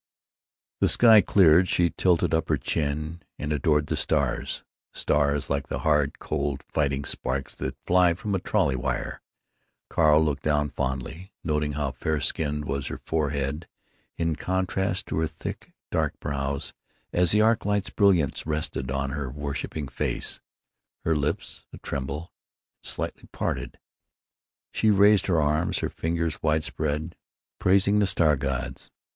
The 0.79 0.89
sky 0.89 1.15
had 1.21 1.27
cleared. 1.27 1.69
She 1.69 1.91
tilted 1.91 2.33
up 2.33 2.49
her 2.49 2.57
chin 2.57 3.21
and 3.37 3.53
adored 3.53 3.85
the 3.85 3.95
stars—stars 3.95 5.47
like 5.47 5.67
the 5.67 5.77
hard, 5.81 6.17
cold, 6.17 6.63
fighting 6.67 7.05
sparks 7.05 7.53
that 7.53 7.77
fly 7.85 8.15
from 8.15 8.33
a 8.33 8.39
trolley 8.39 8.75
wire. 8.75 9.21
Carl 9.91 10.25
looked 10.25 10.41
down 10.41 10.71
fondly, 10.71 11.33
noting 11.43 11.73
how 11.73 11.91
fair 11.91 12.19
skinned 12.19 12.65
was 12.65 12.87
her 12.87 12.97
forehead 12.97 13.67
in 14.17 14.35
contrast 14.35 15.05
to 15.05 15.19
her 15.19 15.27
thick, 15.27 15.71
dark 15.91 16.19
brows, 16.19 16.73
as 17.13 17.29
the 17.29 17.41
arc 17.41 17.63
light's 17.63 17.91
brilliance 17.91 18.47
rested 18.47 18.89
on 18.89 19.11
her 19.11 19.29
worshiping 19.29 19.87
face—her 19.87 21.15
lips 21.15 21.67
a 21.71 21.77
tremble 21.77 22.31
and 22.81 22.89
slightly 22.89 23.29
parted. 23.31 23.77
She 24.71 24.89
raised 24.89 25.27
her 25.27 25.39
arms, 25.39 25.77
her 25.77 25.89
fingers 25.89 26.41
wide 26.41 26.63
spread, 26.63 27.15
praising 27.59 27.99
the 27.99 28.07
star 28.07 28.35
gods. 28.35 28.89